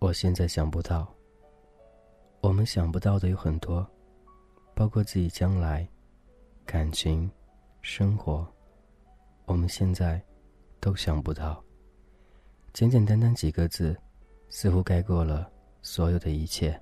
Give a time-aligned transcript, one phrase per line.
[0.00, 1.06] 我现在想不到。
[2.40, 3.86] 我们想不到的有很多，
[4.74, 5.86] 包括自己将来、
[6.64, 7.30] 感情、
[7.82, 8.46] 生活，
[9.44, 10.22] 我们现在
[10.80, 11.62] 都想不到。
[12.72, 13.94] 简简单单几个字，
[14.48, 15.50] 似乎概括了
[15.82, 16.80] 所有的一切。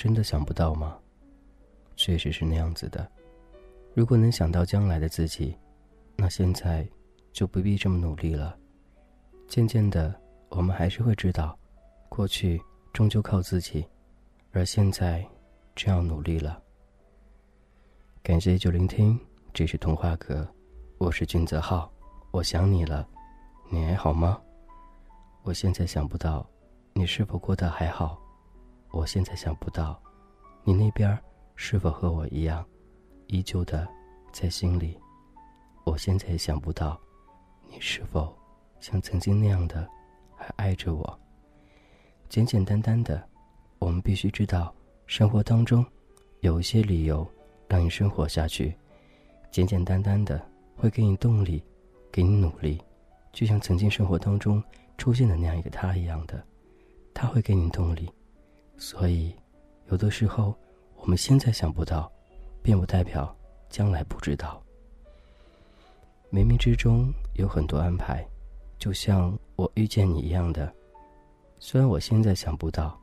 [0.00, 0.96] 真的想不到吗？
[1.94, 3.06] 确实是那样子的。
[3.92, 5.54] 如果能想到将来的自己，
[6.16, 6.88] 那现在
[7.34, 8.56] 就不必这么努力了。
[9.46, 10.18] 渐渐的，
[10.48, 11.54] 我们还是会知道。
[12.08, 12.58] 过去
[12.94, 13.86] 终究靠自己，
[14.52, 15.22] 而现在
[15.74, 16.62] 这样努力了。
[18.22, 19.20] 感谢就聆听，
[19.52, 20.48] 这是童话阁，
[20.96, 21.92] 我是俊泽浩，
[22.30, 23.06] 我想你了，
[23.68, 24.40] 你还好吗？
[25.42, 26.48] 我现在想不到，
[26.94, 28.18] 你是否过得还好？
[28.90, 30.00] 我现在想不到，
[30.64, 31.16] 你那边
[31.54, 32.64] 是否和我一样，
[33.28, 33.86] 依旧的
[34.32, 34.98] 在心里？
[35.84, 37.00] 我现在也想不到，
[37.68, 38.36] 你是否
[38.80, 39.88] 像曾经那样的
[40.36, 41.20] 还爱着我？
[42.28, 43.22] 简简单单的，
[43.78, 44.74] 我们必须知道，
[45.06, 45.84] 生活当中
[46.40, 47.26] 有一些理由
[47.68, 48.76] 让你生活下去。
[49.50, 50.40] 简简单单的
[50.76, 51.62] 会给你动力，
[52.12, 52.80] 给你努力，
[53.32, 54.62] 就像曾经生活当中
[54.98, 56.44] 出现的那样一个他一样的，
[57.14, 58.10] 他会给你动力。
[58.90, 59.32] 所以，
[59.88, 60.52] 有的时候
[60.96, 62.10] 我们现在想不到，
[62.60, 63.32] 并不代表
[63.68, 64.60] 将来不知道。
[66.28, 68.26] 冥冥之中有很多安排，
[68.80, 70.74] 就像我遇见你一样的。
[71.60, 73.00] 虽然我现在想不到，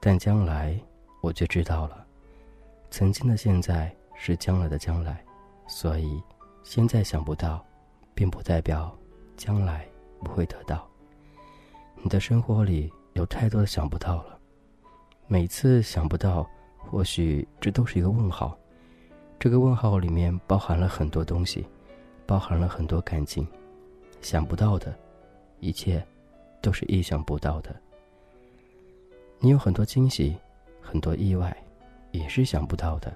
[0.00, 0.80] 但将来
[1.20, 2.06] 我就知道了。
[2.90, 5.22] 曾经的现在是将来的将来，
[5.66, 6.22] 所以
[6.62, 7.62] 现在想不到，
[8.14, 8.96] 并不代表
[9.36, 9.86] 将来
[10.20, 10.88] 不会得到。
[12.02, 14.37] 你的生活里有太多的想不到了，
[15.30, 16.48] 每次想不到，
[16.78, 18.56] 或许这都是一个问号。
[19.38, 21.66] 这个问号里面包含了很多东西，
[22.24, 23.46] 包含了很多感情。
[24.22, 24.98] 想不到的，
[25.60, 26.02] 一切
[26.62, 27.76] 都是意想不到的。
[29.38, 30.34] 你有很多惊喜，
[30.80, 31.54] 很多意外，
[32.10, 33.14] 也是想不到的。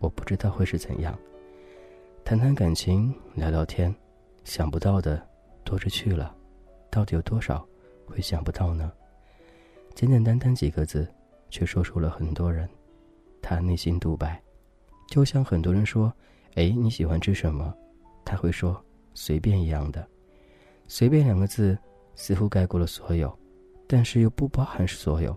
[0.00, 1.16] 我不知道会是怎样。
[2.24, 3.94] 谈谈感情，聊聊天，
[4.42, 5.24] 想不到的
[5.62, 6.34] 多着去了。
[6.90, 7.64] 到底有多少
[8.04, 8.90] 会想不到呢？
[9.94, 11.08] 简简单单几个字，
[11.50, 12.68] 却说出了很多人
[13.42, 14.40] 他内心独白。
[15.08, 16.12] 就像很多人说
[16.54, 17.74] ：“哎，你喜欢吃什么？”
[18.24, 20.06] 他会说：“随便一样的。”
[20.86, 21.76] 随便两个字，
[22.14, 23.36] 似乎概括了所有。
[23.86, 25.36] 但是又不包含所有，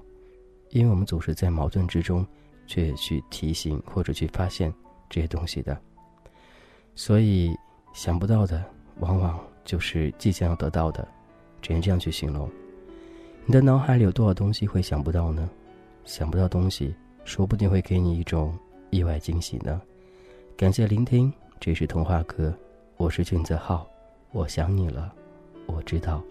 [0.69, 2.23] 因为我们总是在矛盾之中，
[2.67, 4.71] 却去提醒或者去发现
[5.09, 5.75] 这些东西的。
[6.93, 7.57] 所以
[7.93, 8.63] 想不到的，
[8.99, 11.07] 往往就是即将要得到的，
[11.63, 12.47] 只能这样去形容。
[13.45, 15.49] 你的脑海里有多少东西会想不到呢？
[16.05, 16.93] 想不到东西，
[17.23, 18.57] 说不定会给你一种
[18.89, 19.81] 意外惊喜呢。
[20.57, 22.53] 感谢聆听，这是童话哥，
[22.97, 23.87] 我是俊泽浩，
[24.31, 25.13] 我想你了，
[25.65, 26.21] 我知道，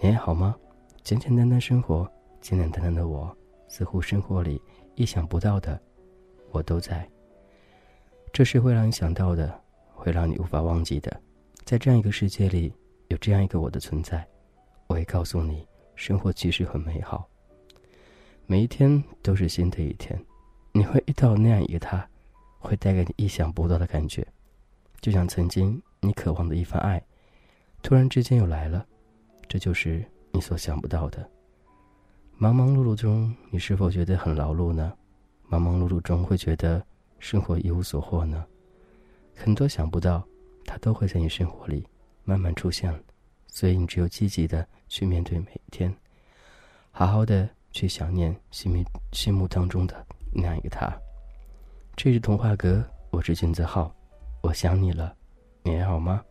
[0.00, 0.56] 你还好吗？
[1.02, 3.36] 简简单单生活，简简单单的我，
[3.68, 4.60] 似乎生活里
[4.94, 5.80] 意想不到的，
[6.50, 7.08] 我都在。
[8.32, 9.60] 这是会让你想到的，
[9.94, 11.14] 会让你无法忘记的。
[11.64, 12.72] 在这样一个世界里，
[13.08, 14.26] 有这样一个我的存在，
[14.86, 17.28] 我会告诉你，生活其实很美好。
[18.46, 20.18] 每一天都是新的一天，
[20.72, 22.08] 你会遇到那样一个他，
[22.58, 24.26] 会带给你意想不到的感觉，
[25.00, 27.02] 就像曾经你渴望的一份爱，
[27.82, 28.86] 突然之间又来了，
[29.48, 30.04] 这就是。
[30.32, 31.26] 你所想不到的，
[32.36, 34.92] 忙忙碌碌中，你是否觉得很劳碌呢？
[35.48, 36.84] 忙忙碌碌中，会觉得
[37.18, 38.44] 生活一无所获呢？
[39.34, 40.22] 很多想不到，
[40.66, 41.86] 它都会在你生活里
[42.22, 42.94] 慢慢出现，
[43.46, 45.96] 所以你只有积极的去面对每一天，
[46.90, 48.82] 好好的去想念心目
[49.12, 50.90] 心目当中的那样一个他。
[51.94, 53.94] 这是童话阁，我是金子浩，
[54.40, 55.14] 我想你了，
[55.62, 56.24] 你还好吗？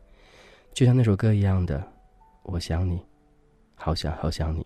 [0.73, 1.87] 就像那首歌一样的，
[2.45, 2.99] 我想你。
[3.75, 4.65] 好想好想你，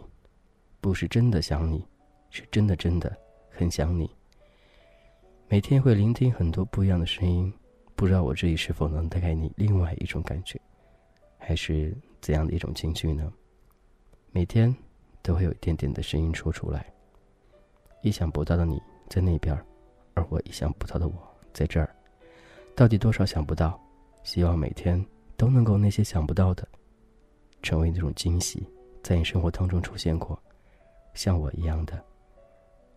[0.79, 1.85] 不是真的想你，
[2.29, 3.13] 是真的真的
[3.49, 4.09] 很想你。
[5.49, 7.53] 每天会聆听很多不一样的声音，
[7.93, 10.57] 不知道我这里是否能带给你另外一种感觉，
[11.37, 13.29] 还是怎样的一种情绪呢？
[14.31, 14.73] 每天
[15.21, 16.85] 都会有一点点的声音说出来。
[18.01, 19.55] 意想不到的你在那边，
[20.13, 21.15] 而我意想不到的我
[21.53, 21.93] 在这儿，
[22.75, 23.79] 到底多少想不到？
[24.23, 25.03] 希望每天
[25.37, 26.67] 都能够那些想不到的，
[27.61, 28.67] 成为那种惊喜。
[29.01, 30.37] 在你生活当中出现过，
[31.13, 32.03] 像我一样的，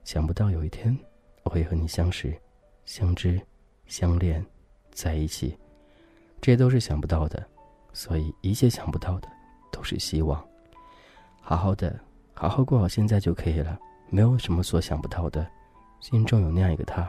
[0.05, 0.97] 想不到有一天
[1.45, 2.37] 我会和你相识、
[2.85, 3.41] 相知、
[3.87, 4.45] 相恋
[4.91, 5.57] 在一起，
[6.41, 7.47] 这些都是想不到的。
[7.93, 9.29] 所以一切想不到的
[9.71, 10.43] 都是希望。
[11.41, 11.99] 好好的，
[12.43, 13.79] 好好过好现在就可以了，
[14.11, 15.47] 没有什么所想不到的。
[16.01, 17.09] 心中有那样一个他，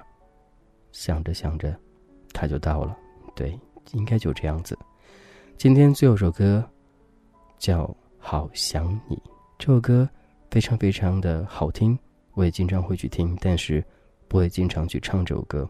[0.91, 1.75] 想着想着，
[2.31, 2.95] 他就到了。
[3.35, 3.59] 对，
[3.93, 4.77] 应该就这样子。
[5.57, 6.63] 今天最后首歌
[7.57, 7.85] 叫
[8.19, 9.15] 《好想你》，
[9.57, 10.07] 这首歌
[10.51, 11.97] 非常非常的好听，
[12.35, 13.83] 我也经常会去听，但是
[14.27, 15.67] 不会经常去唱这首歌。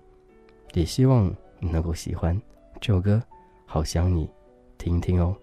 [0.74, 2.38] 也希望你能够喜欢
[2.82, 3.16] 这首歌
[3.66, 4.28] 《好想你》，
[4.78, 5.34] 听一听哦。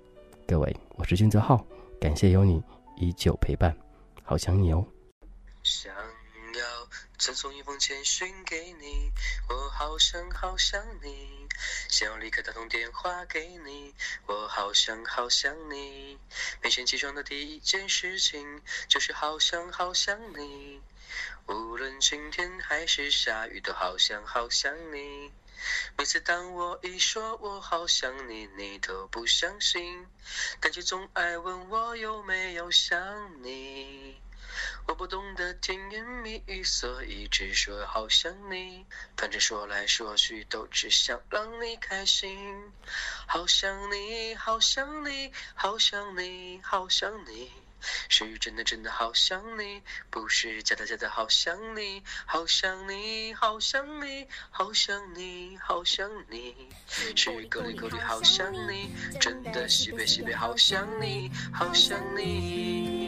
[0.47, 1.65] 各位，我是金泽浩，
[1.99, 2.63] 感谢有你
[2.99, 3.75] 依旧陪伴，
[4.31, 4.87] 好想你哦。
[5.65, 6.89] 想要
[7.19, 9.11] 赠送一封简讯给你，
[9.49, 11.49] 我好想好想你。
[11.89, 13.93] 想要立刻打通电话给你，
[14.27, 16.17] 我好想好想你。
[16.63, 20.81] 每天起床的第一件事情就是好想好想你。
[21.49, 25.33] 无论晴天还是下雨，都好想好想你。
[25.97, 30.07] 每次当我一说我好想你，你都不相信，
[30.61, 34.21] 但却总爱问我有没有想你。
[34.87, 38.85] 我不懂得甜言蜜语，所以只说好想你。
[39.17, 42.73] 反正说来说去都只想让你开心。
[43.27, 47.53] 好想你，好想你，好想你，好想你。
[48.09, 56.55] 是真的真的好想你，不是假的假的好想你，好想你，好想你，好想你，好想你，
[56.89, 57.13] 是
[57.49, 58.91] 够力够力好想你，
[59.21, 63.00] 真的西北西北好想你，好想你。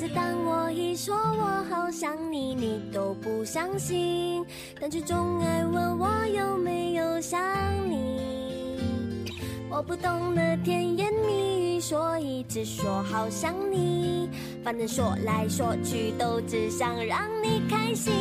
[0.00, 4.42] 每次当我一说，我好想你，你都不相信，
[4.80, 7.38] 但却总爱问我有没有想
[7.86, 8.78] 你。
[9.68, 14.30] 我不懂得甜言蜜语，所以只说好想你。
[14.64, 18.14] 反正说来说去都只想让你开心。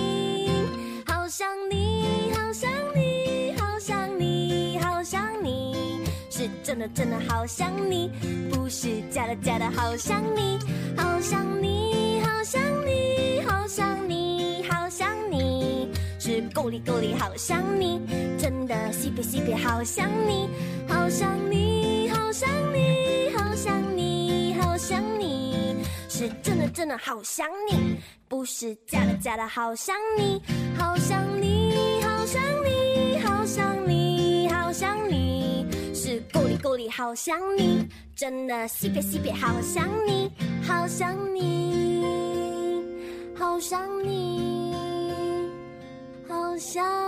[1.08, 8.12] 好想你，好想你，好想你，好想你，是真的真的好想你，
[8.52, 10.60] 不是假的假的好想你，
[10.98, 11.69] 好想你，
[16.50, 18.00] 够力够力，好想你，
[18.38, 20.48] 真的西北西北，好想你，
[20.88, 25.76] 好想你，好想你，好想你，好想你，
[26.08, 27.98] 是真的真的好想你，
[28.28, 30.42] 不是假的假的好想你，
[30.78, 40.32] 好想你，好想你，好想你，好想你，是够力够力好想你，真的西北西北好想你，
[40.62, 42.04] 好想你，
[43.36, 44.19] 好想你。
[46.60, 46.99] 想